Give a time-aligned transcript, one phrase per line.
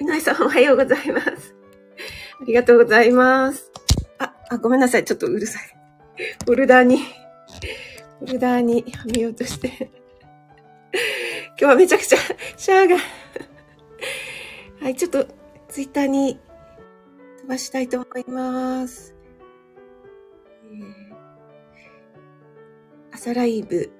[0.00, 1.54] うなえさんおはようございます。
[2.40, 3.70] ありがとうございます。
[4.18, 5.04] あ、あ、ごめんなさい。
[5.04, 5.62] ちょっとうるさい。
[6.46, 6.98] ボルダーに、
[8.20, 9.90] ボルダーにはめようとして。
[11.56, 12.18] 今日はめちゃくちゃ
[12.56, 12.96] シャーが
[14.80, 15.26] はい、ちょっと
[15.68, 16.38] ツイッターに
[17.40, 19.14] 飛ばしたいと思います。
[20.64, 21.14] えー、
[23.12, 23.90] 朝ライブ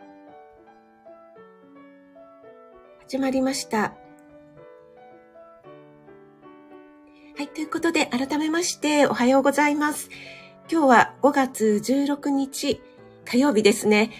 [3.14, 3.94] 始まりました。
[7.36, 10.10] はい、ということで、改めまして、おはようございます。
[10.68, 12.82] 今日は5月16日
[13.24, 14.10] 火曜日ですね。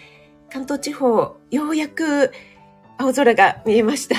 [0.48, 2.30] 関東地方、ようやく
[2.96, 4.14] 青空が見えました。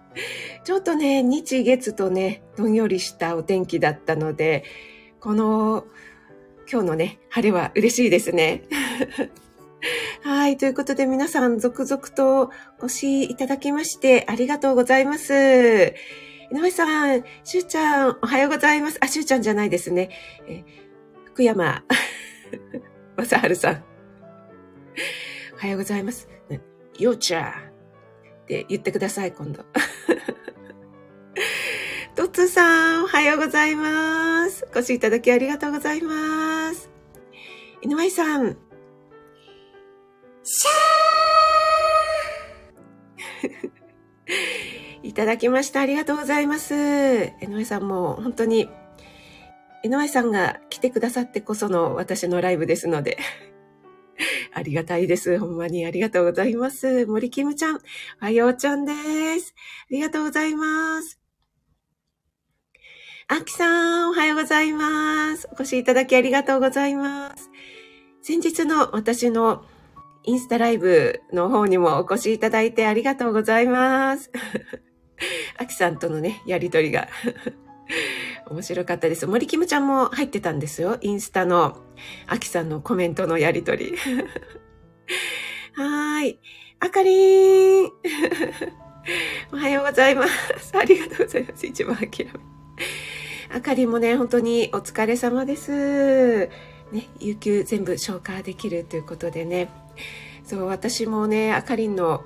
[0.64, 4.64] ちょっとね、日月とね、どんよりしたお天気だったので、
[5.20, 5.84] この、
[6.72, 8.62] 今日のね、晴れは嬉しいですね。
[10.26, 10.56] はい。
[10.56, 15.32] ということで皆さん続々とご視いただきましてありがとうございます。
[15.32, 15.94] 井
[16.50, 18.98] 上さん、しゅうちゃん、おはようございます。
[19.00, 20.10] あ、しゅうちゃんじゃないですね。
[20.48, 20.64] え
[21.26, 21.84] 福山
[23.16, 23.84] 正治さん。
[25.54, 26.28] おはようございます。
[26.98, 27.52] ようちゃんっ
[28.48, 29.64] て言ってください、今度。
[32.16, 34.66] とつさん、おはようございます。
[34.74, 36.90] お越しいただきありがとうございます。
[37.80, 38.65] 井上さん。
[40.48, 45.80] シャー いただきました。
[45.80, 46.72] ありがとうございます。
[46.74, 48.68] 江上さんも本当に、
[49.82, 53.18] 江上さんが来てくださってこその私のライブですので、
[54.54, 55.36] ありがたいです。
[55.40, 57.06] ほんまにありがとうございます。
[57.06, 57.80] 森キムちゃん、お
[58.20, 58.92] はようちゃんで
[59.40, 59.52] す。
[59.56, 61.18] ありがとうございます。
[63.26, 65.48] あきさん、おはようございます。
[65.50, 67.50] お越しいただきありがとうございます。
[68.22, 69.64] 先日の私の
[70.26, 74.30] インスタライブの方にもお越しいただいてありがとうございます。
[75.56, 77.08] アキさんとのね、やりとりが
[78.50, 79.26] 面白かったです。
[79.28, 80.98] 森キムちゃんも入ってたんですよ。
[81.00, 81.80] インスタの
[82.26, 83.94] アキさんのコメントのやりとり。
[85.74, 86.40] はーい。
[86.80, 87.92] あかりーん。
[89.52, 90.76] おはようございます。
[90.76, 91.66] ありがとうございます。
[91.66, 92.30] 一番諦め。
[93.54, 96.50] あかりもね、本当にお疲れ様です。
[96.90, 99.85] ね、有給全部消化できるということでね。
[100.44, 102.24] そう、私もね、あかりんの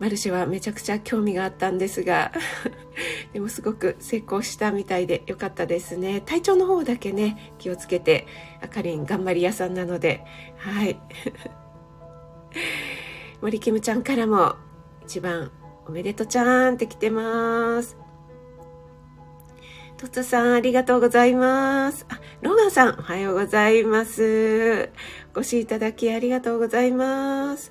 [0.00, 2.32] マルシェはめちゃくちゃ興味があったんですが
[3.34, 6.22] でもすごく成功したみたいでよかったですね。
[6.24, 8.26] 体調の方だけね気をつけて
[8.62, 10.24] あかりん頑張り屋さんなので
[10.56, 10.98] はい。
[13.42, 14.56] 森キムちゃんからも
[15.04, 15.52] 一番
[15.86, 18.09] おめでとうちゃーんって来てます。
[20.00, 22.06] トツさん、ありがとうございます。
[22.08, 24.88] あ、ロガンさん、おはようございます。
[25.34, 27.70] お越しいただきありがとうございます。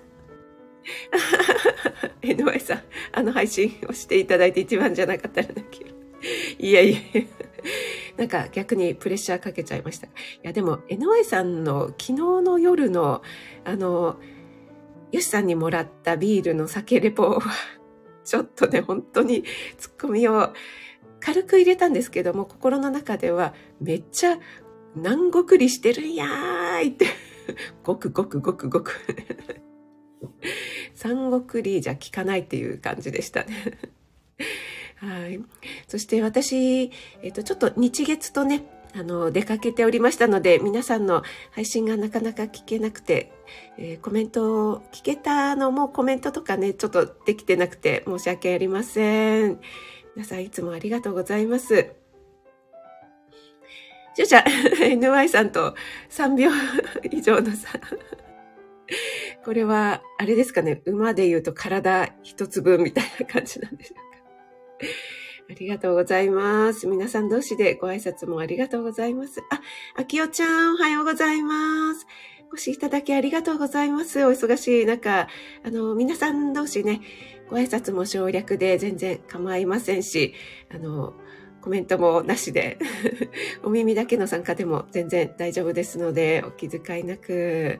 [2.21, 2.81] NY さん、
[3.13, 5.87] あの配信をしていただいて一番じゃなかったらだけ。
[6.59, 6.99] いやいや。
[8.15, 10.05] なんか逆にプレッシャーかけちゃいました。
[10.05, 10.11] い
[10.43, 13.23] やでも NY さんの昨日の夜の
[13.65, 14.19] あの、
[15.11, 17.41] ヨシさんにもらったビールの酒レポは、
[18.23, 19.45] ちょっとね、本当に
[19.79, 20.53] ツッコミを
[21.19, 24.37] 軽く入れたんですけども、心の中ではめっちゃ
[24.95, 27.07] 南国りしてるんやーいって、
[27.83, 28.93] ごくごくごくごく
[30.95, 33.77] 三国リーじゃ効かないっていう感じでしたね。
[34.97, 35.41] はい。
[35.87, 36.91] そして私、
[37.21, 43.31] えっ、と、ちょっと日月とね、あの、出かけておりましたので、皆さんの配信がなかなか聞けなくて、
[43.77, 49.59] えー、コメントを聞けたのもコメントとかね、ちょっとできてなくて申し訳ありません。
[50.19, 51.91] 皆さんいつもありがとうございます。
[54.17, 54.43] じゃじゃ、
[54.83, 55.75] NY さんと
[56.09, 56.51] 3秒
[57.09, 57.79] 以上の差。
[59.45, 64.87] これは、あれですかね、馬で言うと体一粒みたいな感じなんでしょうか。
[65.51, 66.85] ありがとうございます。
[66.85, 69.39] 皆さん同士でご挨拶もありがとうございます。
[69.49, 69.61] あ、
[69.95, 72.05] あきおちゃん、おはようございます。
[72.51, 74.25] お越しいただきありがとうございます。
[74.25, 75.29] お忙しい中、
[75.63, 76.99] あの、皆さん同士ね、
[77.49, 80.33] ご挨拶も省略で全然構いませんし、
[80.69, 81.13] あの、
[81.61, 82.77] コメントもなしで
[83.63, 87.79] お耳だけの参加でも全然大丈夫ですので、お気遣いなく。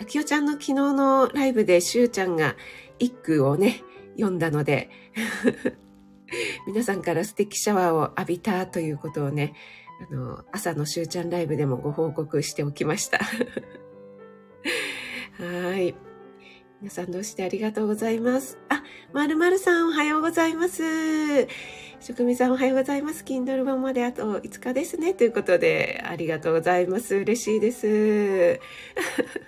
[0.00, 2.56] あきおちゃんの昨日のライブでしゅうちゃんが
[2.98, 3.82] 一句をね、
[4.16, 4.90] 読んだので
[6.66, 9.54] 皆さんから素敵シャワーを浴びたということをね、
[10.10, 13.20] あの、朝のしゅうちゃんライブでもご報告しておきました
[15.38, 15.94] はい。
[16.82, 18.58] 皆さんどうしてありがとうございます。
[18.68, 18.82] あ、
[19.14, 21.48] まるまるさんおはようございます。
[22.00, 23.24] 職味さんおはようございます。
[23.24, 25.14] Kindle 版まであと5日ですね。
[25.14, 27.16] ということで、ありがとうございます。
[27.16, 28.60] 嬉しいです。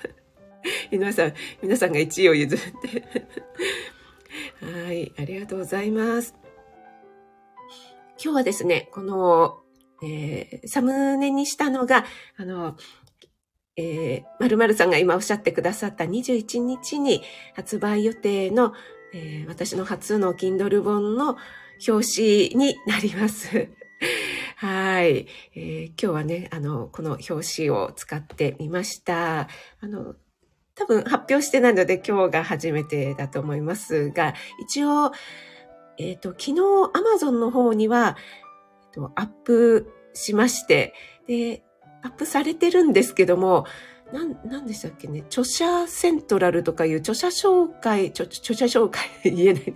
[0.90, 3.04] 皆さん、皆さんが1位を譲って。
[4.64, 6.34] はい、ありがとうございます。
[8.22, 9.62] 今日はですね、この、
[10.02, 12.06] えー、サムネにしたのが、
[12.38, 12.76] あの、
[13.78, 17.22] えー、〇〇さんが今おっしゃってくださった21日に
[17.54, 18.74] 発売予定の、
[19.14, 21.36] えー、私の初の Kindle 本の
[21.88, 23.68] 表紙になります。
[24.56, 29.42] はい、えー、今日はね、あの、この表紙を使ってみました。
[29.80, 30.16] あの、
[30.74, 35.12] 多分発表してないので今日が初めてだと思いますが、一応、
[35.98, 38.16] えっ、ー、と、昨日 Amazon の方には、
[38.86, 40.94] えっと、アップしまして、
[41.28, 41.62] で、
[42.02, 43.66] アップされてるんですけども、
[44.12, 49.74] なん、なんでしたっけね、著者セントラルとかいう著者紹介、著著者紹介 言えない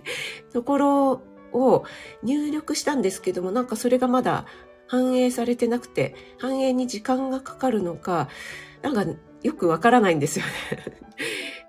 [0.51, 1.21] ところ
[1.51, 1.83] を
[2.23, 4.45] 入力したんですけども、なんかそれがまだ
[4.87, 8.27] 反映されてなくて、反映に時間がかかるのか、
[8.81, 9.05] なんか
[9.43, 10.51] よくわからないんですよね。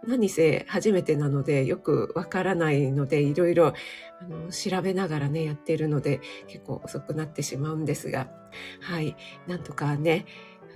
[0.06, 3.68] 何せ初めてなのでよくわからないのでいろいろ
[4.20, 8.28] あの調べながらねやってるので結構遅くなってしまうんですが
[8.80, 9.16] はい
[9.46, 10.26] なんとかね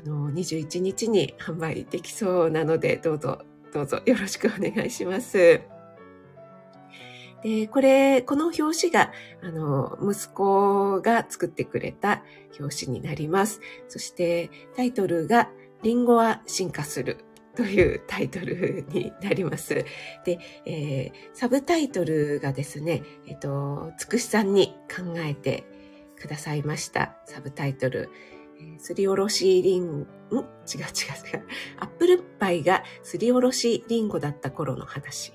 [0.04, 3.40] あの21日に販売できそうなのでどうぞ
[3.72, 5.60] どうぞよろしくお願いします。
[7.42, 12.24] で、これ、この表紙が、あの、息子が作ってくれた
[12.58, 13.60] 表紙になります。
[13.88, 15.48] そして、タイトルが、
[15.82, 17.18] リンゴは進化する
[17.58, 19.84] というタイトルになります。
[20.24, 25.64] で、えー、サブタイトルがですね、えっ、と、つくしさんに考えて
[26.20, 27.16] くださいました。
[27.26, 28.10] サブタイトル。
[28.78, 30.02] すりおろしリン、ん？
[30.02, 31.46] 違う違う違う。
[31.80, 35.32] アップルパイがすりおろしリンゴだった頃の話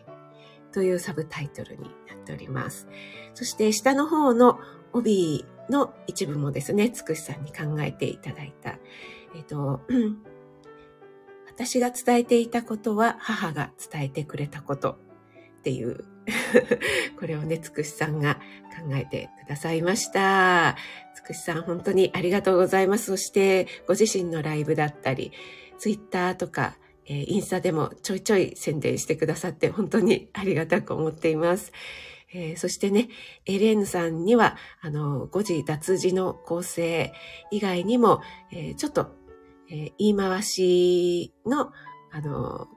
[0.72, 2.88] というサブタイトルになっております。
[3.34, 4.60] そして下の方の
[4.94, 8.78] 帯の一部もですね、つくしさんに考えていただいた。
[9.36, 9.82] えっ、と、
[11.56, 14.98] 私が伝えていたことは母が伝えてくれたこと
[15.60, 16.06] っていう
[17.20, 20.76] これをね、つくしさんが考えてくださいました。
[21.14, 23.06] つくしさん本当にありがとうございます。
[23.06, 25.32] そしてご自身のライブだったり、
[25.78, 31.72] ツイッターとか、えー、インスタでもちょいちょい宣伝してくださって本当にありがたく思っています。
[32.34, 33.10] えー、そしてね、
[33.46, 37.14] エレーヌさんには、あの、誤字脱字の構成
[37.52, 38.22] 以外にも、
[38.52, 39.16] えー、ちょっと
[39.74, 41.72] えー、言い回しの、
[42.12, 42.68] あの、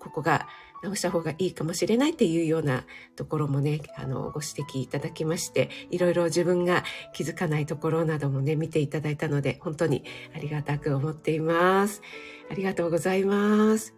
[0.00, 0.48] ここが
[0.82, 6.82] 直した方がいいかもしれないっていうようなところもね、あの、ご指摘いただきまして、いろいろ自分が
[7.12, 10.02] 気づかないところなどもね、見ていただいたので、本当に
[10.34, 12.02] ありがたく思っています。
[12.50, 13.94] ありがとうございます。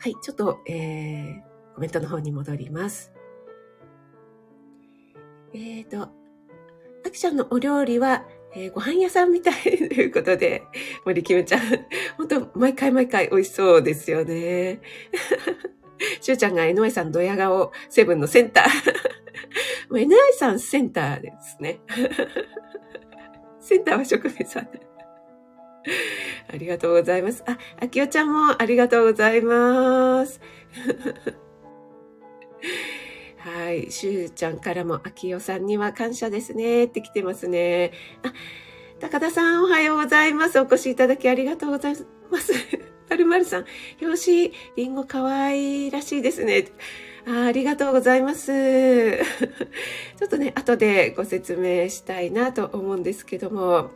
[0.00, 3.10] はい、ちょっと、えー、コメントの方に戻ります。
[5.54, 6.02] えっ、ー、と、
[7.06, 10.62] あきちゃんのお料理は、えー、ご飯屋さんみたいということで、
[11.04, 11.60] 森キムちゃん、
[12.18, 14.80] 本当毎回毎回美味しそうですよね。
[16.20, 18.64] しゅうちゃんが NY さんドヤ顔セブンのセンター。
[19.90, 21.80] NY さんセンターですね。
[23.60, 24.68] センターは職人さん。
[26.48, 27.42] ありがとうございます。
[27.46, 30.40] あ、あきおちゃんもありがとうございます。
[33.42, 33.90] はい。
[33.90, 37.90] しゅうちゃんからも、あきおさんには感謝ですねって来てますね。
[38.22, 38.32] あ、
[39.00, 40.60] 高田さんおはようございます。
[40.60, 41.96] お越しいただきありがとうござい
[42.30, 42.52] ます。
[43.08, 43.64] パルマルさん、
[44.00, 46.68] 表紙、りんごかわいらしいですね。
[47.26, 48.52] あありがとうございます。
[49.18, 53.90] ちょっとね、後でご説明したいなと思うんですけども、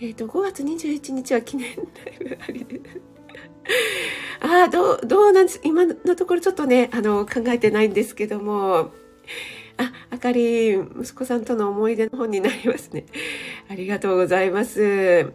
[0.00, 2.80] えっ、ー、と、5月21日は記念ライブありで。
[4.40, 5.60] ああ、どう、どうなんです。
[5.64, 8.92] 今のところちょっとね、あの、考えてないんですけども、
[9.76, 13.06] あ、あかり、息子さんとの思い出の本になりますね。
[13.68, 15.32] ありがとうございます。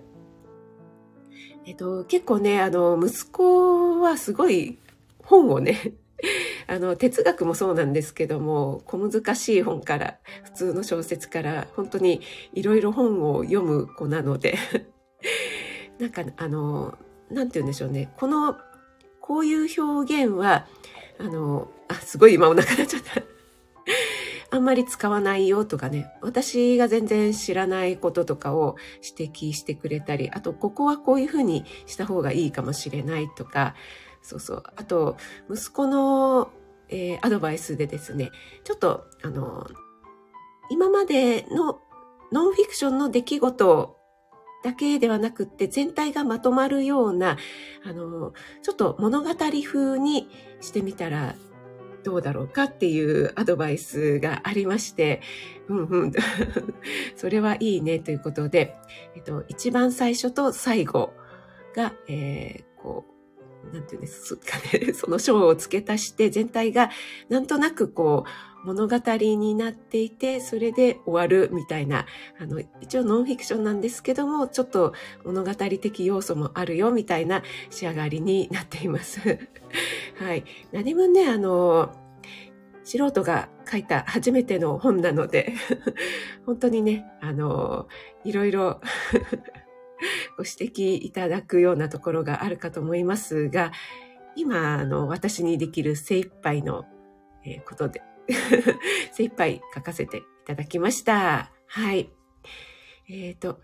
[1.67, 4.77] えっと、結構ね、あの、息子はすごい
[5.23, 5.93] 本をね、
[6.67, 12.21] あの、哲学もそうなんですけども、小難しい本から、普通の小説から、本当に
[12.53, 14.57] いろいろ本を読む子なので
[15.99, 16.97] なんか、あの、
[17.29, 18.11] なんて言うんでしょうね。
[18.17, 18.57] この、
[19.21, 20.67] こういう表現は、
[21.19, 23.21] あの、あ、すごい今お腹なっちゃった。
[24.51, 28.75] あんまり使わないよとかね、私が全然知らないこととかを
[29.17, 33.75] 指摘してくれたり、あと、ここはこういうふうにした方がいいかもしれないとか、
[34.21, 34.63] そうそう。
[34.75, 35.17] あと、
[35.49, 36.51] 息子の、
[36.89, 38.31] えー、アドバイスでですね、
[38.63, 39.67] ちょっと、あの、
[40.69, 41.79] 今までの
[42.31, 43.97] ノンフィクションの出来事
[44.65, 47.37] だけではなくって全体がまとまるような、
[47.83, 50.27] あの、ちょっと物語風に
[50.59, 51.35] してみたら
[52.03, 55.21] どうだろうかっていうアドバイスがありまして、
[55.67, 56.11] うんうん、
[57.15, 58.75] それはいいねということで、
[59.15, 61.13] えっと、一番最初と最後
[61.75, 63.05] が、えー、こ
[63.71, 66.89] う、なんていうんですかね、 その章を付け足して全体が
[67.29, 72.05] なんとなくこう物語になっていて、それで終わるみたいな、
[72.39, 74.93] あの、一応ノンフィクションなんですけども、ちょっと
[75.23, 79.19] 物語的要素もあるよみたいな仕上がりになっています。
[80.17, 80.43] はい。
[80.71, 81.93] 何分ね、あの、
[82.83, 85.53] 素人が書いた初めての本なので、
[86.45, 87.87] 本当にね、あの、
[88.23, 88.81] いろいろ
[90.37, 93.71] ご指摘いただくようなところがあるかと思いますが、
[94.35, 96.85] 今、あの、私にできる精一杯の、
[97.45, 98.01] えー、ことで
[99.13, 101.51] 精一杯書かせていただきました。
[101.67, 102.09] はい。
[103.09, 103.59] えっ、ー、と、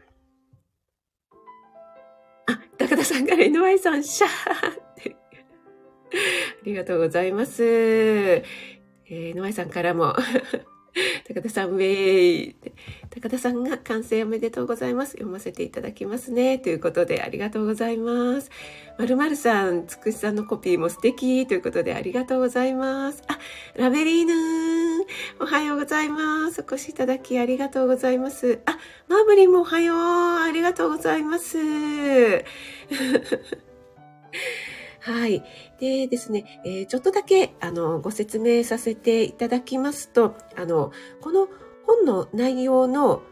[2.48, 5.16] あ、高田さんから NY さん、シャーって
[6.62, 7.64] ありがとうございます。
[7.64, 10.16] えー、NY さんからも
[11.28, 12.56] 高田さん、ウェイ。
[13.10, 15.14] 高田さんが完成おめでとうございます。
[15.14, 16.60] 読ませていただきますね。
[16.60, 18.52] ということで、ありがとうございます。
[18.98, 23.24] まるまるさん、つくしさんのコピーも素敵ということで、ありがとうございます。
[23.28, 23.40] あ、
[23.76, 25.06] ラベリーヌー
[25.40, 26.62] おはようございます。
[26.62, 28.60] お越しいただきありがとうございます。
[28.66, 29.98] あ、マーブリンもおはよう。
[29.98, 31.58] ありがとうございます。
[35.02, 35.44] はい。
[35.80, 40.92] でですね、えー、ちょっとだけ、あの、ご説明させていただきますと、あの、
[41.22, 41.48] この
[41.88, 43.24] 本の内容の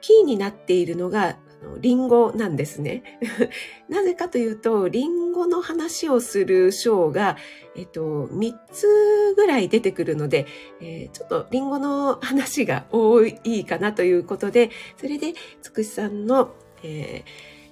[0.00, 1.36] キーになっているのが、
[1.80, 3.20] リンゴなんですね。
[3.88, 7.36] なぜかというと、リンゴの話をする章が、
[7.76, 10.46] えっと、3つぐらい出てくるので、
[10.80, 17.22] えー、ちょっとリンゴの話が多いかなということで、それで、つくしさんの、え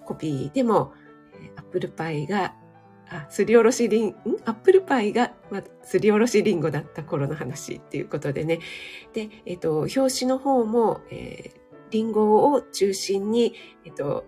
[0.02, 0.92] ー、コピーでも、
[1.70, 2.54] ップルパイが、
[3.08, 4.14] あ、すりおろしリン、ん？
[4.44, 8.58] アップルパイが、まあ、すりおろしリンゴだった頃の話っていうことでね。
[9.12, 11.60] で、えっと、表紙の方も、えー、
[11.90, 14.26] リンゴを中心に、えっと、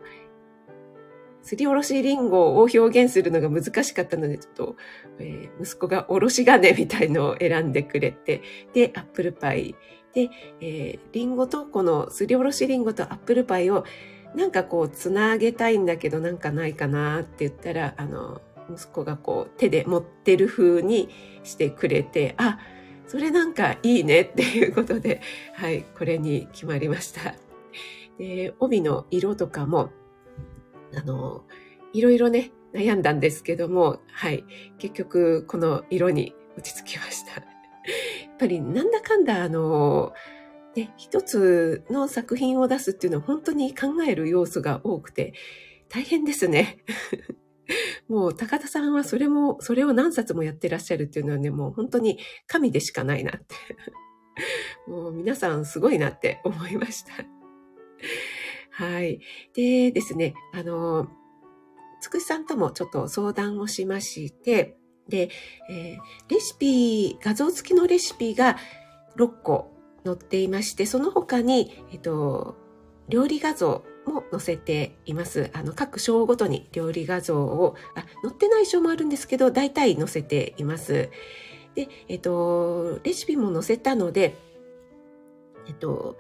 [1.43, 4.77] すりおろしリンゴを表現するのが難しかったので、ちょっと、
[5.19, 9.75] えー、息子がおろし金みたいのを選んでくれて、で、アップルパイ。
[10.15, 10.29] で、
[10.61, 13.85] えー、リンゴとこのすりおろしリンゴとアップルパイを
[14.35, 21.11] なんかこう、つなげたいんだけどなんかないかなって言ったら、あの、息子がこう、手で持ってる風に
[21.45, 22.59] してくれて、あ、
[23.07, 25.21] それなんかいいねっていうことで、
[25.55, 27.35] はい、これに決まりました。
[28.19, 29.91] で、帯の色とかも、
[30.95, 31.45] あの、
[31.93, 34.45] いろいろね、悩んだんですけども、はい、
[34.79, 37.41] 結局この色に落ち着きました。
[37.41, 40.15] やっぱりなんだかんだあの、
[40.75, 45.35] で、一つの作品を出すっていうのは本当に考える要素が多くて
[45.89, 46.79] 大変ですね。
[48.09, 53.55] もう高田さんはそれも、それを何冊もやってらっしゃるっていうのはね、もう本当に神でしかないなって。
[54.89, 57.13] もう皆さんすごいなって思いました。
[58.71, 59.21] はい。
[59.55, 61.09] でですね、あの、
[62.01, 64.77] つくしさんともちょっと相談をしまして、
[65.09, 65.31] で、
[65.71, 65.99] えー、
[66.29, 68.57] レシピ、画像付きのレシピが
[69.17, 69.72] 6個
[70.05, 72.57] 載っていまして、その他に、えっと、
[73.09, 75.51] 料理画像も載せています。
[75.53, 81.11] あの、各章ごとに料理画像を、あ、載ってない章もあるんですけど、大体載せています。
[81.75, 84.37] で、えっと、レシピも載せたので、
[85.67, 86.17] えっと、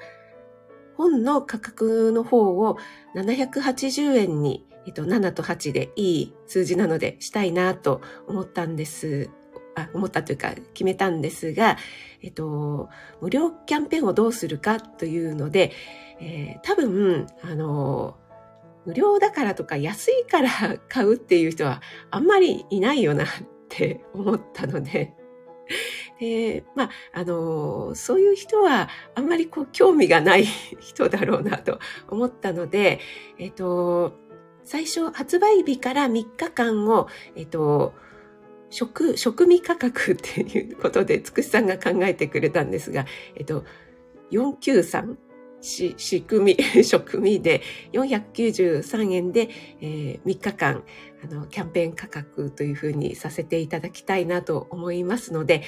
[0.96, 2.76] 本の価格の方を
[3.16, 9.30] 780円に、えっと、7と8でいい数字なのでしたいなと思ったんです
[9.74, 11.76] あ、思ったというか決めたんですが、
[12.22, 12.88] えっと、
[13.20, 15.72] 無料キャンペーンをどうするかというので、
[16.20, 18.16] えー、多分、あの、
[18.84, 20.50] 無料だからとか安いから
[20.88, 23.26] 買うっていう人はあんまりいないよなっ
[23.68, 25.14] て 思ったので、
[26.18, 30.44] で、まあ、あの、そういう人はあんまりこう興味がない
[30.80, 33.00] 人だろうなと思ったので、
[33.38, 34.18] えっと、
[34.64, 37.94] 最初発売日から3日間を、えっと、
[38.72, 43.04] 食、食味価格っていうことで、つくしさんが考えてくれたんですが、
[43.36, 43.64] えっと、
[44.32, 45.16] 493
[45.60, 47.60] し、仕組み、 食味で
[47.92, 49.50] 493円で、
[49.80, 50.84] えー、3日間、
[51.22, 55.62] あの、キャンペーン価格というふうにさせていただきたいなと思いますので、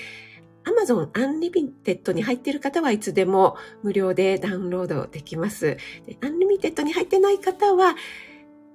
[0.64, 5.76] Amazon Unlimited に入っている方はいつでも無料でダウンロードできます。
[6.23, 7.96] Unlimited に入ってない方は、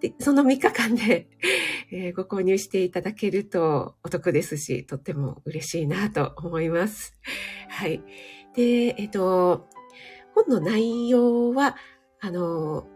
[0.02, 1.28] でその3日間で、
[1.92, 7.16] えー、ご購入していただけるとお得ですし、とっても嬉しいなと思います。
[7.68, 8.02] はい。
[8.56, 9.68] で、えっ、ー、と、
[10.34, 11.76] 本の内容は、
[12.22, 12.88] あの、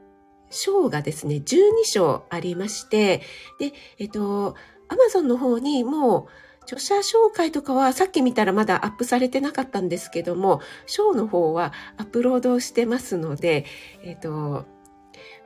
[0.50, 3.22] 章がですね、12章ありまして、
[3.60, 4.55] で、えっ、ー、と、
[4.89, 13.65] Amazon の方にもう、著者紹介とかはさっき見たらまだアップされてなかったんですけども、章の方はアップロードしてますので、
[14.03, 14.65] えっ、と、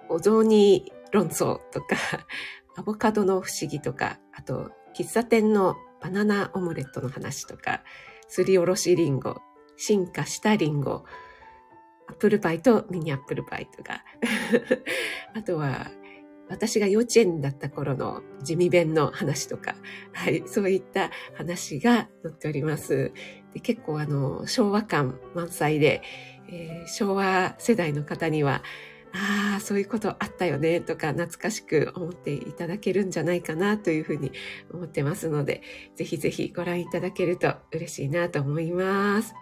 [0.10, 1.96] お雑煮論争とか、
[2.78, 7.84] アボカドの不思議とか、あと、喫茶店のバナナオムレットの話とか、
[8.28, 9.42] すりおろしリンゴ、
[9.76, 11.06] 進化したリンゴ、
[12.08, 14.04] アップルパイとミニアップルパイとか、
[15.34, 15.92] あとは、
[16.50, 19.76] 私が幼稚園だった頃の地味弁の話とか、
[20.14, 23.12] はい、そういった話が載っております。
[23.54, 26.02] で結構あの、昭和感満載で、
[26.50, 28.64] えー、昭和世代の方には、
[29.18, 34.32] ああ、そういうことあったよねとか懐かしく思っていただけるんじゃないかなというふうに
[34.72, 35.64] 思ってますので、
[35.96, 39.34] ぜひぜひご覧いただけると嬉しいなと思います。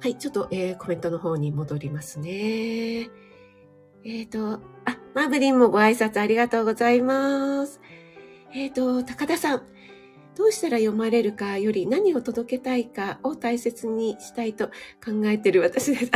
[0.00, 2.30] はい、ちょっと、えー、コメントの方に戻りますね。
[2.32, 7.80] えっ、ー、と、あ、マーブリンもご挨拶ありがとうございます。
[8.52, 9.62] えっ、ー、と、高田さん。
[10.36, 14.68] どうしたら読まれるかより何を届けたいかを大切にしたいと
[15.04, 16.10] 考えてる私です。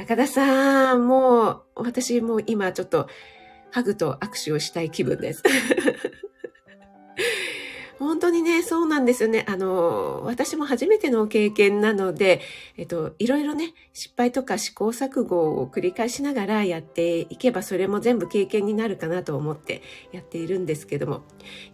[0.00, 3.06] 高田さん、もう、私もう今ちょっと
[3.70, 5.42] ハグと握手をしたい気分です。
[7.98, 9.44] 本当にね、そうなんですよね。
[9.46, 12.40] あの、私も初めての経験なので、
[12.78, 21.24] えっと、いろいろね、失敗とか試行錯誤を繰り返しながらやっていけば、それも全部経験になるかなと思ってやっているんですけども、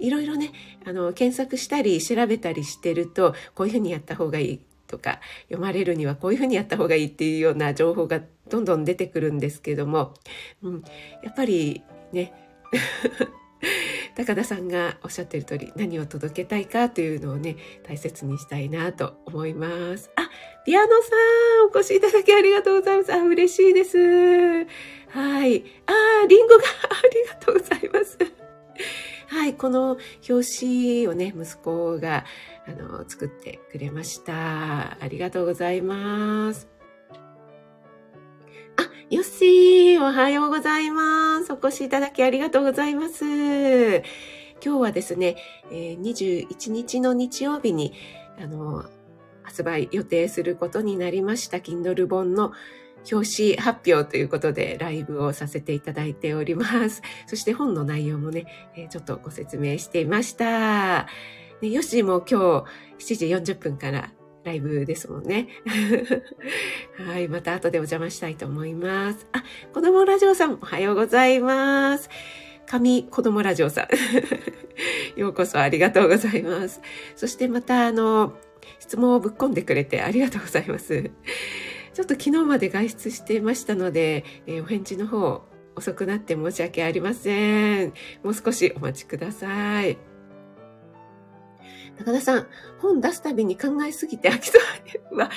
[0.00, 0.50] いろいろね、
[0.85, 10.14] あの、検索したり調べたりしてると、こういうふうにやった方がいいとか、読まれるにはこういうふうにやった方がいいっていうような情報がどんどん出てくるんですけども、
[10.62, 10.83] うん、
[11.23, 12.33] やっぱりね、
[14.16, 20.11] 高田さんがおっしゃってる通り何を届けたいかというのをね、大切にしたいなと思います。
[20.16, 20.31] あ、
[20.64, 20.95] ピアノさ
[21.64, 23.12] ん、お越しいただきありがとうございます。
[23.12, 23.99] あ、嬉しいです。
[23.99, 25.64] はい。
[25.87, 28.19] あ、リンゴが ありがとうございます。
[29.28, 32.25] はい、この表紙をね、息子が、
[32.68, 34.96] あの、作ってくれました。
[35.00, 36.68] ありがとうございます。
[38.76, 41.52] あよっしー、おはようございます。
[41.52, 43.25] お越しいただきありがとうございます。
[43.25, 44.02] 今
[44.61, 45.37] 日はですね、
[45.70, 47.92] 21日の日曜日に、
[48.38, 48.85] あの、
[49.42, 52.52] 発売予定することになりました、Kindle 本の
[53.10, 57.02] 表紙発表ということでライブをさせていただいております。
[57.26, 58.47] そして本の内容もね、
[58.91, 61.06] ちょっとご説明していました。
[61.62, 62.64] ね、よしも今
[62.99, 64.10] 日7時40分から
[64.45, 65.49] ライブですもんね。
[67.06, 67.28] はい。
[67.28, 69.26] また後でお邪魔したいと思います。
[69.32, 69.42] あ、
[69.75, 72.08] 子供ラジオさん、おはようございます。
[72.66, 73.88] 神子供ラジオさん。
[75.19, 76.80] ようこそありがとうございます。
[77.16, 78.34] そしてまた、あの、
[78.78, 81.10] 質問をぶっ込んでくれてありがとうございます。
[81.95, 85.42] ちょっと昨日まで外出してましたので、えー、お返事の方
[85.75, 87.92] 遅くなって申し訳ありません。
[88.23, 90.16] もう少しお待ちください。
[91.99, 92.47] 高田さん、
[92.78, 94.59] 本出すたびに考えすぎて飽きそ
[95.11, 95.30] う わ、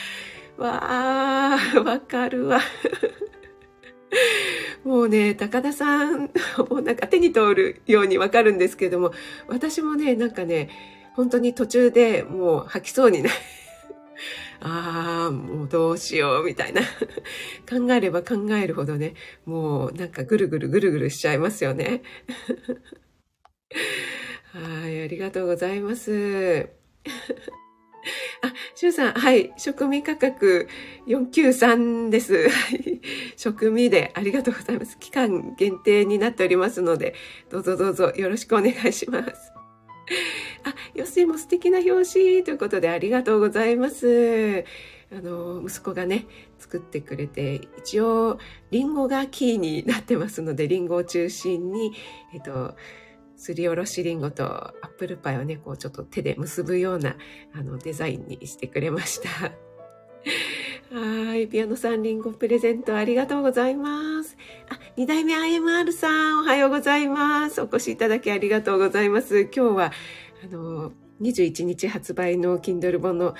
[0.57, 2.61] わー、わかるわ。
[4.83, 6.31] もうね、高田さん、
[6.69, 9.13] もうなんか手に通るようにわかるんですけども、
[9.47, 10.69] 私もね、なんかね、
[11.15, 13.35] 本当に途中でもう吐きそうになる。
[14.61, 16.81] ああ、もうどうしよう、みたいな。
[17.69, 19.13] 考えれば考えるほどね、
[19.45, 22.01] もうなんかぐるぐるぐるぐるしちゃいますよね。
[24.53, 26.69] はい、ありがとうございます。
[28.41, 30.67] あ、しゅうさん、はい、食味価格
[31.05, 32.49] 493です。
[32.49, 32.99] はい、
[33.37, 34.97] 食味でありがとうございます。
[34.97, 37.13] 期間限定になっておりますので、
[37.49, 39.51] どうぞどうぞよろしくお願いします。
[40.63, 44.65] あ、よしも素敵な表紙ということでありがとうございます。
[45.11, 46.25] あの、息子がね、
[46.57, 48.39] 作ってくれて、一応、
[48.71, 51.93] リンゴがキーになってますので、リンゴを中心に、
[52.33, 52.75] えっと、
[53.39, 57.15] すりおろしりんごとアップルパイをね、こうちょっと手で結ぶような
[57.53, 59.29] あのデザインにしてくれました。
[60.93, 61.47] はい。
[61.47, 64.35] ピアノさん、リンゴプレゼントありがとうございます。
[64.69, 67.61] あ、二代目 IMR さん、おはようございます。
[67.61, 69.43] お越しいただきありがとうございます。
[69.43, 69.93] 今日は、
[70.43, 73.35] あの、21日発売の Kindle 本の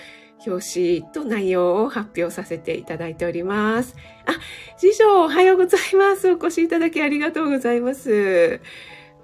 [0.48, 3.98] 表紙と内容を発表させていただいております。
[4.26, 4.32] あ、
[4.78, 6.32] 師匠、おはようございます。
[6.32, 8.62] お越しいただきありがとうございます。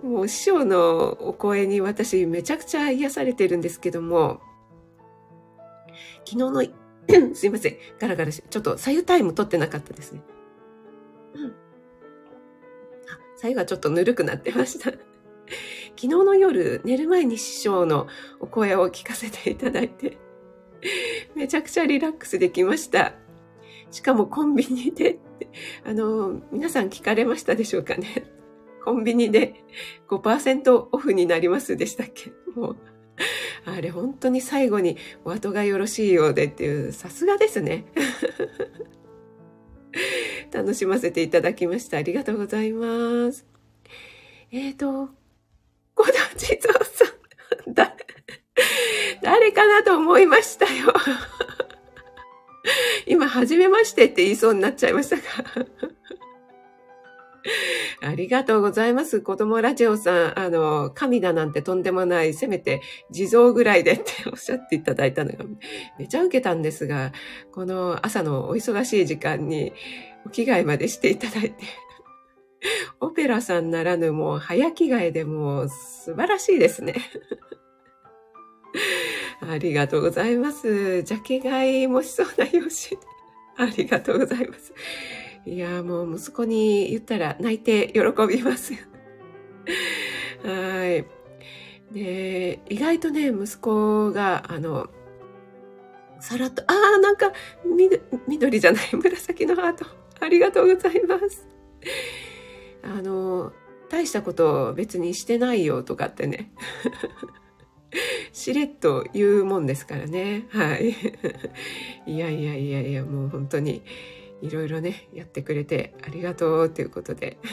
[0.04, 4.42] もう師匠のお声に私めちゃくちゃ癒されてるんですけども、
[6.26, 6.64] 昨日の
[7.36, 10.22] すいません、ガラガラし、ちょっと左右タイム取ってなかったですね。
[11.36, 11.50] うん。
[11.50, 11.54] あ、
[13.38, 14.92] 左右がちょっとぬるくなってました。
[14.92, 18.08] 昨日の夜、寝る前に師匠の
[18.40, 20.18] お声を聞かせていただいて、
[21.36, 23.14] めちゃくちゃリラックスできました。
[23.92, 25.20] しかもコンビニで、
[25.86, 28.26] あの、皆さん聞かれましたでしょうかね。
[28.86, 29.56] コンビニで
[30.08, 32.32] 5%オフになりますでしたっけ？
[32.56, 32.78] もう、
[33.66, 34.96] あれ本当に最後に
[35.26, 37.86] お後がよろしいようでっていう、さすがですね。
[40.54, 41.98] 楽しませていただきました。
[41.98, 43.48] ありがとうございます。
[44.52, 45.10] えっ、ー、と、
[45.96, 47.06] 小田地蔵さ
[47.68, 47.96] ん、だ、
[49.24, 50.94] 誰かなと思いましたよ。
[53.08, 55.24] 今、はじめましてって言いそうになっちゃいましたが。
[58.02, 59.22] ありがとうございます。
[59.22, 62.82] 子供ラジオさん、あの、神だなんてとんでもない、せめて
[63.12, 65.46] 地蔵ぐらいでっておっしゃっていただいたのが、
[66.00, 67.12] めちゃ受けたんですが、
[67.52, 69.74] この朝のお忙しい時間に
[70.26, 71.56] お着替えまでしていただいて、
[73.00, 76.96] オペラさんならぬもう早着替えでもう素晴らしいですね。
[79.42, 81.04] ありがとうございます。
[81.04, 82.70] ジャケ買いもしそうな用紙。
[83.58, 84.74] ありがとうございます。
[85.46, 88.74] いや、もう息子に言ったら泣いて喜びます。
[90.44, 91.06] はい。
[91.94, 94.90] で、意外とね、息子が、あの、
[96.20, 97.32] さらっと、ああ、なんか、
[98.28, 99.86] 緑じゃない、 紫のハート。
[100.20, 101.48] ありがとうございます。
[102.82, 103.54] あの、
[103.90, 106.52] 大したこと別にしてないよとかってね。
[108.34, 110.48] しれっと言うもんですからね。
[110.50, 110.96] はい。
[112.08, 113.84] いやいやいやいや、もう本当に、
[114.42, 117.38] いろいろね、やってくれてありがとうということで。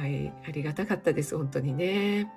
[0.00, 2.30] はい、ありがたかったです、本当にね。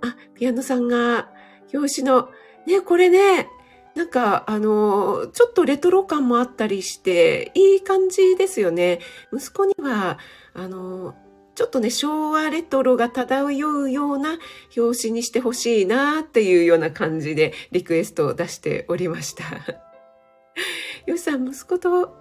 [0.00, 1.30] あ、ピアノさんが、
[1.72, 2.30] 表紙の、
[2.66, 3.48] ね、これね、
[3.94, 9.00] なんか、あの、ちょっとレトロ感もあったりして、いい感じですよね。
[9.32, 10.18] 息子には、
[10.54, 11.16] あの、
[11.54, 14.38] ちょっとね、昭和レトロが漂うような
[14.76, 19.44] 表紙にしてほしいなっていうような感じでリクエストを出しておりました。
[21.06, 22.20] よしさん、息子と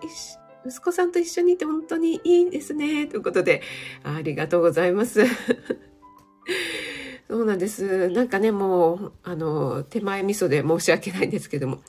[0.66, 3.08] 息子さんと一緒にいて本当にいいですね。
[3.08, 3.62] ということで、
[4.04, 5.26] ありがとうございます。
[7.30, 8.10] そうなんです。
[8.10, 11.80] なんかね、もう、あの、手前味噌で申し訳ないんですけども、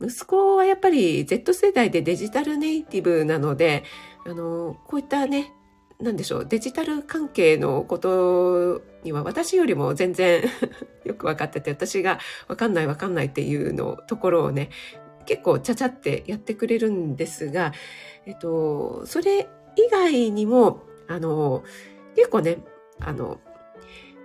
[0.00, 3.82] 息子はやっぱり Z 世代でデジタルネイティブなので、
[4.24, 5.52] あの、こういったね、
[6.00, 10.44] なんでしょう、デジタル関係のことには私よりも全然
[11.04, 14.70] よく分かってて、私が分かんない分かんないっていうのところをね、
[15.28, 17.74] 結構ちゃちゃってやってくれるんですが、
[18.24, 21.62] えっと、それ以外にも、あの、
[22.16, 22.64] 結構ね、
[22.98, 23.38] あの、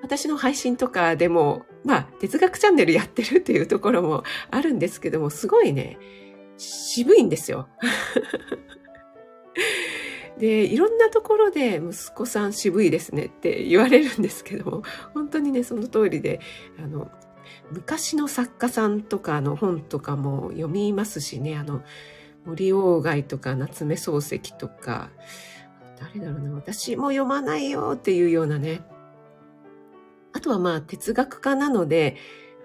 [0.01, 5.97] 私の配信とかでも、まあ、哲学チャンネルやってるっていうところもあるんですけども、すごいね、
[6.57, 7.67] 渋いんですよ。
[10.39, 16.39] で、いろんなところで息子さん渋いですねって言われるんですけども、本当にね、その通りで、
[16.81, 17.11] あの、
[17.71, 21.83] 昔の作家さんとかの本とかも読みますしね、あの、
[22.45, 25.09] 森鴎外とか夏目漱石とか、
[25.99, 28.81] 誰だろうな、私も読まないよっていうようなね。
[30.33, 32.17] あとはまあ哲学家なので、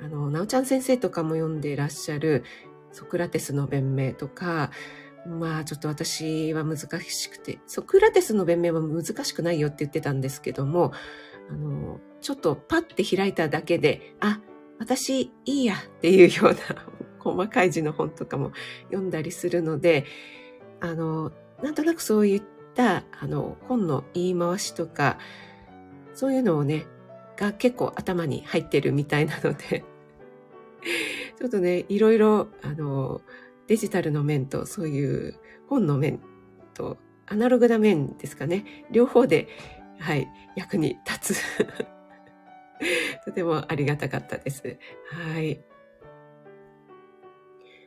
[0.03, 2.45] あの、なおちゃん先生とかも読んでいらっしゃる
[2.93, 4.71] ソクラテスの弁明とか、
[5.27, 10.93] まあちょっと私は難しくて、ソクラテスの弁明は難しくないよって言ってたんですけども、
[11.51, 14.41] あの、ちょっとパッて開いただけで、あ、
[14.79, 16.59] 私いいやっていうような
[17.19, 18.53] 細かい字の本とかも
[18.85, 20.05] 読んだりするので、
[20.81, 22.43] あの、なんとなくそういっ
[22.75, 25.19] たあの本の言い回しとか、
[26.15, 26.87] そういうのをね、
[27.37, 29.85] が結構頭に入ってるみたいなので
[31.39, 33.21] ちょっとね、いろいろ、あの、
[33.69, 35.35] デジタルの面とそういう
[35.69, 36.21] 本の面
[36.75, 39.49] とアナログな面ですかね、両方で、
[39.99, 41.43] はい、役に立つ。
[43.25, 44.77] とてもありがたかったです。
[45.11, 45.61] はい。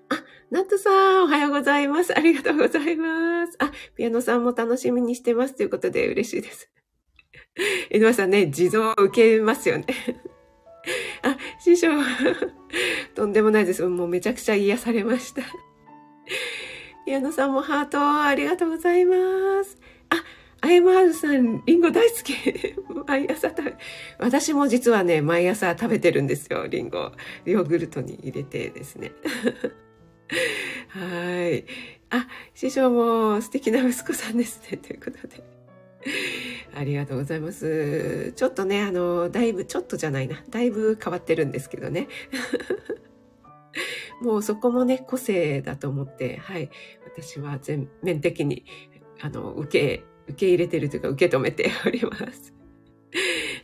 [0.09, 2.17] あ、ナットさん、おはようございます。
[2.17, 3.55] ありがとうございます。
[3.59, 6.69] あ、ピアノさんも楽しみにしてますということで嬉しいです。
[7.89, 9.85] 江上さんね、地蔵を受けますよね。
[11.23, 11.89] あ、師匠、
[13.15, 13.85] とんでもないです。
[13.87, 15.43] もうめちゃくちゃ癒されました。
[17.05, 19.15] ピアノさんもハートありがとうございま
[19.63, 19.77] す。
[20.09, 20.23] あ、
[20.61, 22.33] あやまるさん、リンゴ大好き。
[23.11, 23.75] 毎朝食べ、
[24.19, 27.11] 私も実はね、毎朝食べてるんですよ、リンゴ。
[27.43, 29.11] ヨーグルトに入れてですね。
[30.87, 31.65] はい。
[32.09, 35.43] あ、師匠も素敵な息子さんですね、 ということで。
[36.73, 38.31] ありがとうございます。
[38.37, 40.41] ちょっとね、あの、だいぶ、ちょっとじゃないな。
[40.49, 42.07] だいぶ変わってるんですけどね。
[44.21, 46.69] もうそこもね、個性だと思って、はい。
[47.03, 48.63] 私は全面的に、
[49.19, 52.60] あの、受け受け入れてるというか受け止めております。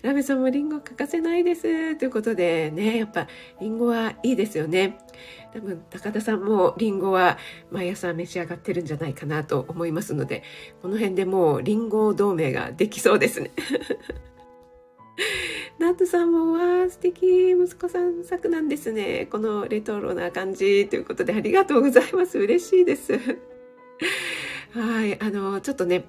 [0.02, 1.96] ラメさんもリンゴ欠かせないです。
[1.96, 3.28] ということでね、やっぱ
[3.62, 4.98] リンゴはいいですよね。
[5.54, 7.38] 多分高田さんもリンゴは
[7.72, 10.44] 毎朝召し上がってるんじゃないかなと思いますので、
[10.82, 13.52] この辺でもうリンゴ同盟ができそうですね。
[15.80, 19.28] ナットさんも、わー、素敵、息子さん作なんですね。
[19.32, 22.40] このレトロな感じということでありがとうございます。
[22.40, 23.14] 嬉しいです。
[24.74, 26.06] はい、あの、ちょっとね、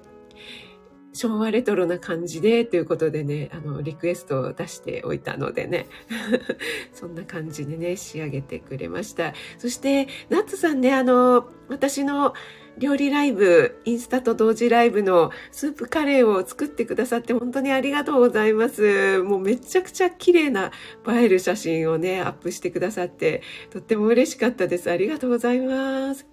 [1.19, 5.87] 昭和レトロな感じでということでね、あの、リクエストを出しておいたのでね、
[6.93, 9.33] そんな感じでね、仕上げてくれました。
[9.57, 12.33] そして、ナッツさんね、あの、私の
[12.77, 19.21] 料理ライブ、インスタと同時ライブのスープカレーを作ってくださって本当にありがとうございます。
[19.21, 20.71] もうめちゃくちゃ綺麗な
[21.05, 24.89] 映える写真をね、アップしてくださって、とっても嬉しかったです。
[24.89, 26.25] ありがとうございます。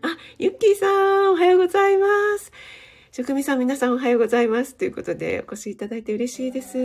[0.00, 2.06] あ、ゆっきーさん、おはようございま
[2.38, 2.50] す。
[3.16, 4.74] 職味さん、皆さんおはようございます。
[4.74, 6.76] ということで、お越しいただいて嬉しいです。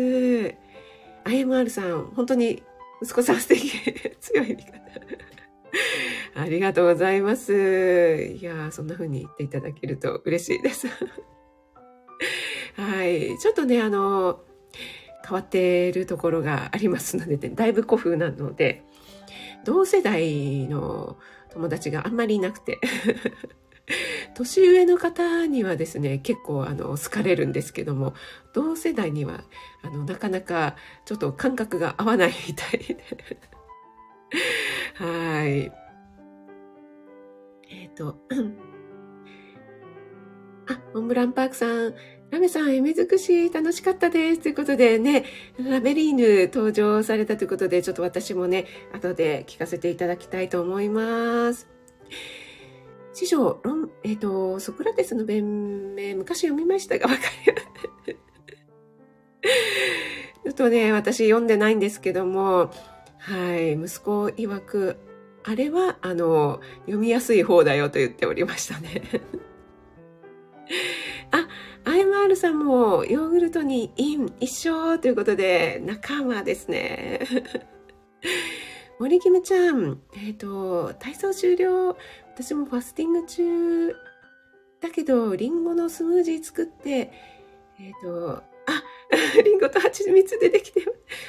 [1.26, 2.64] IMR さん、本当に
[3.04, 3.70] 息子さん素敵、
[4.22, 4.72] 強い味方。
[6.42, 8.38] ありがとうございます。
[8.40, 10.88] いやそんな風に言っていただけると嬉しいです。
[12.80, 13.38] はい。
[13.38, 14.40] ちょっとね、あの、
[15.28, 18.86] 変わっているところがありますので、ね、だいぶ古風なので、
[19.66, 21.18] 同世代の
[21.50, 22.80] 友達があんまりいなくて
[24.36, 28.14] 年上の方にはですね、結構あの好かれるんですけども、
[28.54, 29.44] 同世代には
[29.82, 30.76] あのなかなか
[31.06, 32.98] ちょっと感覚が合わないみたいで
[34.96, 35.72] はい。
[37.70, 38.18] えっ、ー、と、
[40.68, 41.96] あ、モンブランパークさん、
[42.32, 44.42] ラメさん、エメ尽くし楽しかったです。
[44.42, 45.26] ということでね、
[45.58, 51.68] ラベリーヌ登場されたということで、ちょっと私もね、後で聞かせていただきたいと思います。
[53.14, 57.66] 師匠、論、えっ、ー、と、ソクラテスの弁明、昔読みましたが、わかります
[60.44, 62.72] ちょっとね、私読んでないんですけども、
[63.18, 64.98] はい、息子曰く、
[65.44, 69.02] あれは、あの、読みやすい方だよと言っておりましたね。
[71.32, 71.48] あ、
[71.84, 77.22] アイマールさんもヨーグルトにイン一緒ということで仲間ですね。
[79.00, 81.98] 森キムちゃん、えっ、ー、と、体操終了。
[82.42, 83.96] 私もファスティング中
[84.82, 87.14] だけど、リンゴのスムージー作って、
[87.80, 88.84] えっ、ー、と、あ、
[89.46, 90.82] リンゴと蜂蜜出てきて、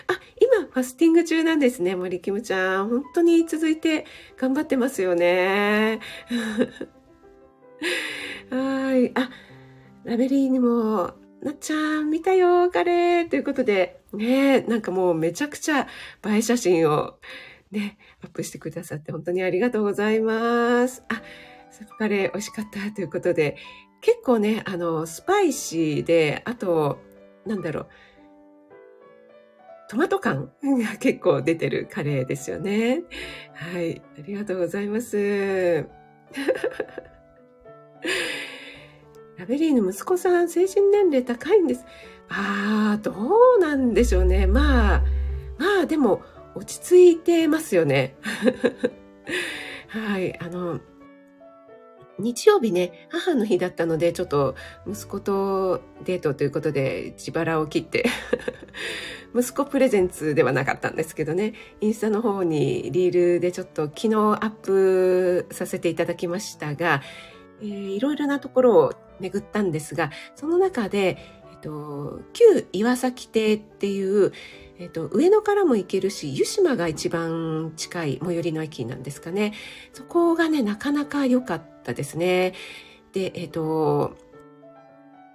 [0.07, 2.89] あ、今、ファスティング中なんですね、森キムちゃん。
[2.89, 4.07] 本当に続いて
[4.39, 6.01] 頑張ってますよね。
[8.49, 9.13] はい。
[9.15, 9.29] あ、
[10.05, 15.89] ラベリーにも、なっちゃん、見たよ、カレーということで、ね、なんかもうめちゃくちゃ
[16.27, 17.19] 映え写真を
[17.73, 21.03] ね、アップしてくださって本当にありがとうございます。
[21.09, 21.23] あ、
[21.71, 23.57] スープカレー美味しかったということで、
[24.03, 26.99] 結構ね、あの、スパイシーで、あと、
[27.47, 27.87] なんだろう、
[29.89, 33.03] トマト感が結構出てるカレーですよね。
[33.55, 35.87] はい、ありがとうございます。
[39.39, 41.85] ラベリーの息子さん、精神年齢高いんです。
[42.29, 43.13] ああ、ど
[43.59, 44.47] うなんでしょうね。
[44.47, 45.03] まあ、
[45.59, 46.23] まあでも、
[46.55, 48.17] 落ち着いてますよね。
[49.89, 50.81] はい、あの、
[52.19, 54.55] 日曜日ね、母の日だったので、ちょっと
[54.87, 58.05] 息子とデートということで自腹を切って
[59.35, 67.03] 息子プレゼンツではなかったんですけどね、インスタの方にリールでちょっと昨日アップさせていただきましたが、
[67.61, 74.33] えー、いろいろなところを巡ったんですが、その中で、と、旧岩崎邸っていう、
[74.79, 79.55] えっと、上野からも行けるし、湯島が一番近い最寄りの駅なんですかね。
[79.93, 82.55] そこがね、なかなか良かったですね。
[83.13, 84.17] で、えっと、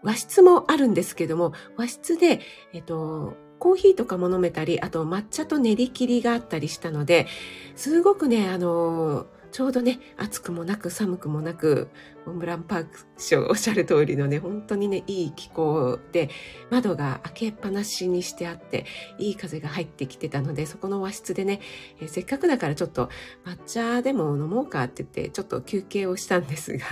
[0.03, 2.41] 和室もあるんですけども、和室で、
[2.73, 7.27] えっと、コーヒーとかも飲めたり、あと抹茶と練り切りがあったりしたので、
[7.75, 11.89] すごくね、あの、ちょうどね、暑くもなく寒くもなく、
[12.25, 16.29] モンブランパーク師匠おっしゃる通りのね、本当にね、いい気候で、
[16.69, 18.85] 窓が開けっぱなしにしてあって、
[19.17, 21.61] いい風が入ってきてたので、そこの和室でね、
[21.99, 23.09] えー、せっかくだからちょっと
[23.45, 26.85] 抹茶でも飲もうかって言って、ちょっと休憩をしたんですが、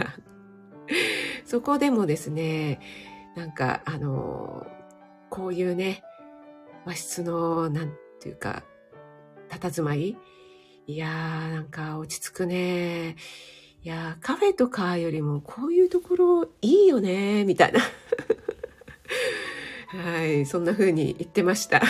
[1.46, 2.80] そこでもですね、
[3.36, 4.66] なんか、あの
[5.30, 6.04] こういうね、
[6.86, 8.64] 和室の、なんていうか、
[9.50, 10.18] 佇まい
[10.88, 11.10] いやー、
[11.52, 13.16] なんか落ち着くね。
[13.84, 17.80] いやー、カフェとかよりもこういうところいいよね、みたいな。
[19.90, 21.82] はい、そんな風に言ってました。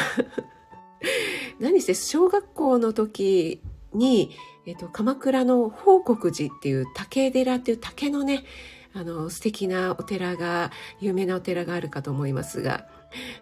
[1.60, 3.62] 何せ小学校の時
[3.94, 4.32] に、
[4.66, 8.46] えっと、鎌倉の報国寺っていう竹寺っていう竹のね、
[8.94, 12.88] あの、素敵なお寺が、有名なお寺があるかと思いますが、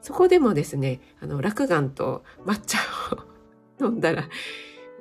[0.02, 2.80] そこでもですね、あの、落眼と抹茶
[3.80, 4.28] を 飲んだら、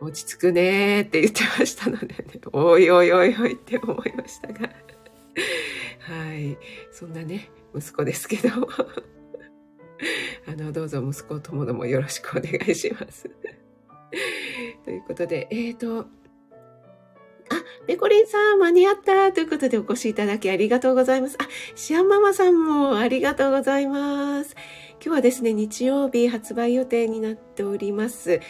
[0.03, 2.17] 落ち着くねって言ってましたので、ね、
[2.53, 4.69] おいおいおいおいって思いましたが。
[6.01, 6.59] はい。
[6.91, 8.49] そんなね、息子ですけど。
[10.49, 13.31] あの、どうぞ息子ともどもよろしくお願いします。
[14.85, 16.05] ということで、えっ、ー、と、あ、
[17.87, 21.37] ペコリンさん、間に合ったということでお越しいただきありがとうございます。
[21.41, 24.57] あ、シアンママさんもありがとうございます。
[24.95, 28.41] 今日はですね、日曜日発売予定になっております。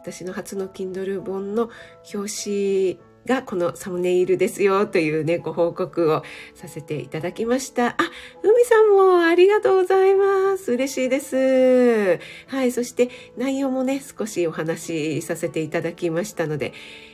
[0.00, 1.70] 私の初の Kindle 本の
[2.14, 6.22] 表紙がこのサムネイルですよというね、ご報告を
[6.54, 7.88] させていただきました。
[7.88, 7.96] あ、
[8.42, 10.72] 海さんもありがとうございます。
[10.72, 12.18] 嬉しいです。
[12.46, 16.72] はい、そして内容もね、少しお話しさせていただきましたので、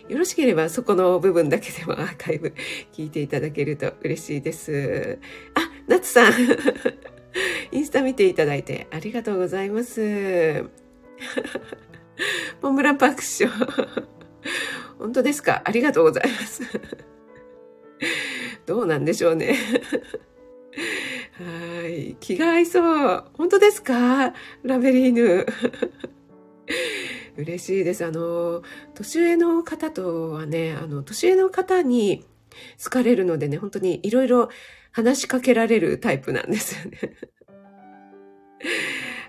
[0.09, 2.55] よろしければそこの部分だけでもアーカイブ
[2.93, 5.19] 聞いていただけると嬉しいです。
[5.55, 6.33] あ、ナツさん。
[7.73, 10.65] インスタ見ていただいてありがとうございます。
[12.63, 13.51] モンブランパーク師匠。
[14.99, 15.63] 本当ですか？
[15.65, 16.63] ありがとうございます。
[18.67, 19.57] どうなんでしょうね。
[21.83, 22.17] はい。
[22.21, 23.25] 気が合いそう。
[23.35, 24.35] 本当ですか？
[24.63, 25.47] ラベリーヌ。
[27.37, 28.05] 嬉しいです。
[28.05, 28.63] あの、
[28.95, 32.25] 年上の方とはね、あの、年上の方に
[32.83, 34.49] 好かれるのでね、本当にいろいろ
[34.91, 36.99] 話しかけられるタイプなんですよね。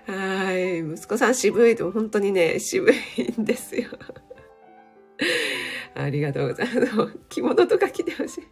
[0.08, 0.78] はい。
[0.78, 2.94] 息子さん渋いと本当にね、渋い
[3.40, 3.90] んですよ。
[5.94, 7.18] ありがとうございます。
[7.28, 8.44] 着物とか着てほしい。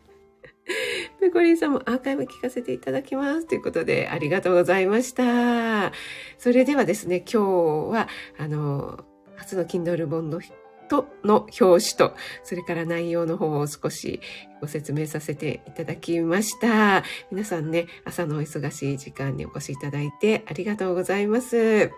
[1.18, 3.46] ペコリンさんもアーカイブ聞かせていただきます。
[3.46, 5.92] ということで、ありがとうございました。
[6.36, 9.04] それではですね、今日は、あの、
[9.36, 10.40] 初の Kindle 本の
[10.88, 14.20] との表紙と、それから内容の方を少し
[14.60, 17.04] ご説明させていただきました。
[17.30, 21.56] 皆さんね、朝のお忙しい時間にお越しいただいてありがとうございます。
[21.58, 21.90] え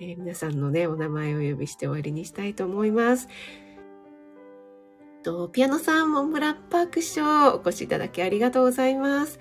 [0.00, 3.28] ー、皆さんのね、お名前をお呼びして終わりにしたいと思います。
[5.22, 9.40] と、ピアノさん、モンブランパーク師匠、お越しいただきありがとうございます。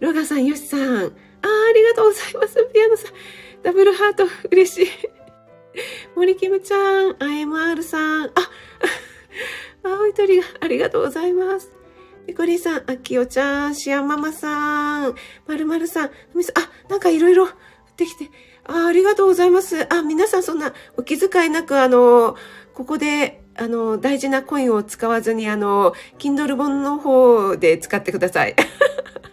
[0.00, 2.54] ロガさん、ヨシさん、ああ、ありがとうございます。
[2.72, 3.12] ピアノさん、
[3.62, 5.25] ダブルハート、嬉しい。
[6.16, 8.30] 森キムちゃん、IMR さん、あ、
[9.82, 11.72] 青い鳥がありがとうございます。
[12.26, 15.14] ピコリさん、あきおちゃん、シアンママさん、
[15.46, 17.48] まるまるさん、みさん、あ、なんかいろいろ
[17.96, 18.30] できて、
[18.64, 19.86] あ、ありがとうございます。
[19.92, 22.36] あ、皆さんそんなお気遣いなく、あの、
[22.74, 28.54] ここであの、大事なコインを使わずに、あの、Kindle 本の方で使ってください。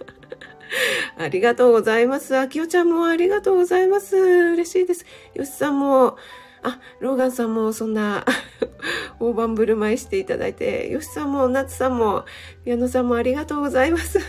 [1.18, 2.36] ありがとうございます。
[2.38, 4.18] あきおちゃんもありがとうございます。
[4.18, 5.06] 嬉しいです。
[5.34, 6.18] よしさんも、
[6.64, 8.26] あ、ローガンさんもそんな
[9.20, 12.26] 大盤振る舞いしていただいて、よしさんも、ナツさんも、
[12.66, 14.20] 矢野さんもありがとうございます。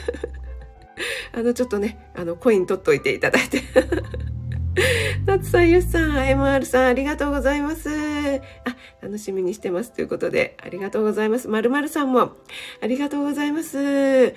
[1.33, 3.62] あの、ちょっとね、あの、コイン取っといていただいて
[5.26, 7.88] ナツさん、ヨシさん、MR さん、ありがとうございます。
[7.90, 9.92] あ、楽しみにしてます。
[9.92, 11.48] ということで、ありがとうございます。
[11.48, 12.33] まるまるさんも、
[12.80, 14.35] ありがとうございます。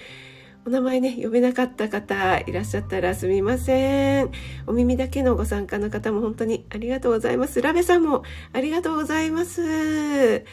[0.67, 4.31] お名前ね、呼べなかった方いらっしゃったらすみません。
[4.65, 7.61] お耳だけのご参加の方も本当にありがとうございます。
[7.61, 10.43] ラベさんもありがとうございます。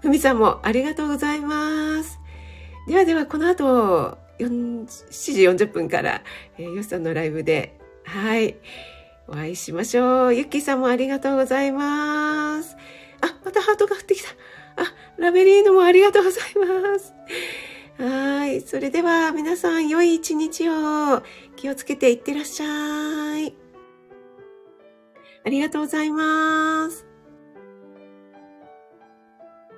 [0.00, 2.18] ふみさんもありがとうございます。
[2.88, 6.22] ではでは、この後、7時40分から、
[6.56, 8.56] えー、よしさんのライブで、はい。
[9.28, 10.34] お会いしましょう。
[10.34, 12.74] ゆっきーさんもありがとうございます。
[13.20, 14.30] あ、またハートが降ってきた。
[14.76, 17.12] あ、ラベリーヌもありがとうございます。
[18.00, 18.62] はい。
[18.62, 21.22] それでは皆さん良い一日を
[21.54, 23.54] 気をつけていってらっしゃい。
[25.44, 27.09] ありがとうございます。